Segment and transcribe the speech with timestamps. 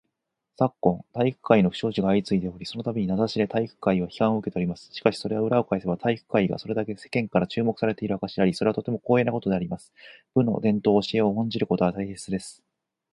[0.57, 4.91] 昨今、体育会の不祥事が相次いでおり、その度に名指しで体育会は批判を受けております。
[4.91, 9.93] しかし、これは裏を返せば体育会がそれだけ世間から注目されている証であり、それはとても光栄なことであります。
[10.33, 12.63] 部の伝統・教えを重んじることは大切です。